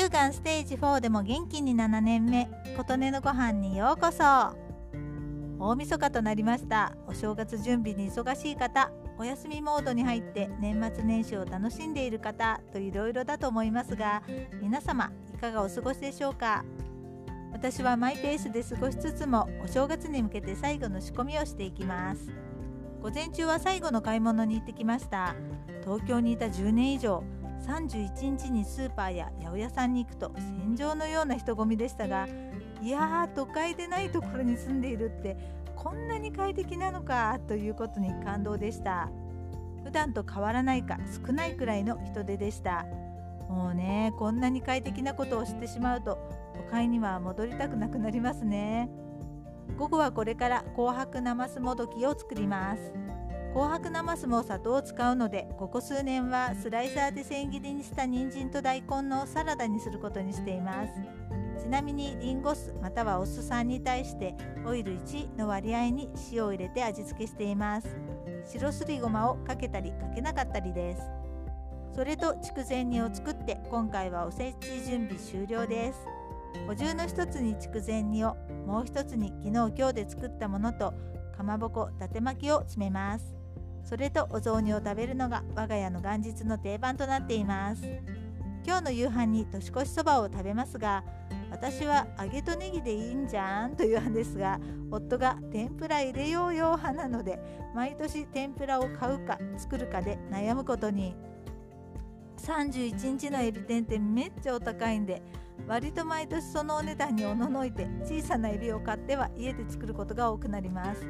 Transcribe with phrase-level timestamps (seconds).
[0.00, 4.24] 乳がんステージ4でも元気に7年目琴音のご飯にようこそ。
[5.58, 6.94] 大晦日となりました。
[7.06, 14.22] お正月準備に忙しい方お休みモードに入って年末年始を楽しんでいる方といろいろだと思いますが
[14.62, 16.64] 皆様いかがお過ごしでしょうか？
[17.52, 22.32] 私はマイペースで過ごしつつもお正月に向けて最後の仕込みをしていきます。
[23.02, 25.34] 午前中は最後の買い物に行ってきました。
[25.82, 27.22] 東京にいた10年以上
[27.66, 32.26] 31日にスーパーや八百屋さんに行くと戦場のような人混みでしたが
[32.82, 35.36] いやー都会でないところに住んでいるって
[35.76, 39.08] こんなに快適なのかということに感動でした。
[39.82, 42.84] 普段と変わらないか少ないくらいの人手でした。
[43.48, 46.18] もうねこんなに快適なことを知ってしまうと
[46.54, 48.90] 都会には戻りたくなくなりますね。
[49.78, 52.92] 午後はこれから紅白なますもどきを作ります
[53.52, 60.92] 紅白なますも砂糖を使うのでここ数年はスライサーで千切りにした人参と大根のサラダにすることにしています。
[61.60, 67.88] ちなみにリンゴ酢またはお酢酸に対してオイル1の割合に塩を入れて味付けしています。
[68.46, 71.02] 白すりごまをかけたりかけなかったりです。
[71.92, 75.98] それと筑前煮を作って今回はおせち準備終了です。
[76.68, 80.94] 補充の一つに筑前煮をもう一つに昨日今日で作ったものと
[81.36, 83.39] かまぼこ伊達巻きを詰めます。
[83.90, 87.82] それとお雑煮を食べるのが我が家の元日の定番となっています。
[88.64, 91.02] 今日の夕飯に年越しそばを食べますが
[91.50, 94.60] 私は揚げとネギでいいんじゃんという案ですが
[94.92, 97.40] 夫が天ぷら入れようよ派なので
[97.74, 101.16] 毎年天ぷらを買うか作るかで悩むことに。
[102.36, 105.20] 31日のエビ天ってめっちゃお高いんで
[105.66, 111.04] 割と毎年そのお値段におののいて小さなエビを買っては家で作ることが多くなります。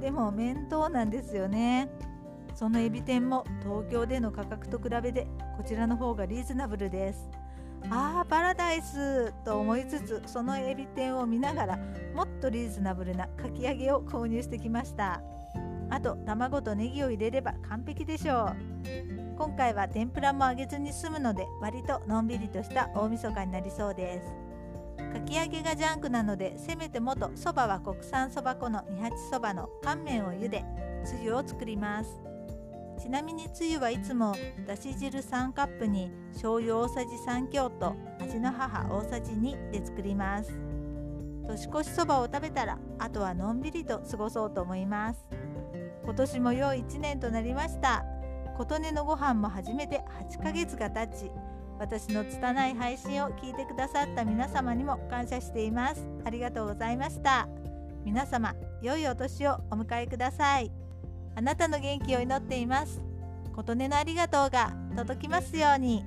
[0.00, 1.88] でも面倒なんですよね。
[2.54, 7.28] そのエビ天も東京での価格と比べてこちらの方がリーズナブルです。
[7.90, 11.78] あーパラダイスと思いつつそのエビ天を見ながら
[12.14, 15.20] もっとリーズナブルなかき揚げを購入してきました。
[15.90, 18.56] あと卵とネギを入れれば完璧でしょう。
[19.36, 24.44] 今回は天ぷらも揚げずに済むので割とのんびりとした大晦日になりそうです。
[25.12, 30.64] かき揚げがジャンクなのでせめてもとそばは国産そば粉の二八そばの乾麺を茹で
[31.04, 32.33] つゆを作ります。
[32.98, 34.34] ちなみにつゆはいつも
[34.66, 40.52] だし汁3カップに醤油大さじ3強と味の母大さじ2で作ります。
[41.46, 45.26] 年越しそばを食べたらあとはのんびりと過ごそうと思います。
[46.04, 48.04] 今年も良い1年となりました。
[48.56, 51.30] 琴音のご飯も始めて8ヶ月が経ち
[51.78, 56.06] 私の拙い配信を聞いてくださった皆様にも感謝しています。
[56.24, 57.48] ありがとうございました。
[58.04, 60.83] 皆様良いお年をお迎えください。
[61.36, 63.00] あなたの元気を祈っています。
[63.54, 66.04] 琴音のありがとうが届きますように。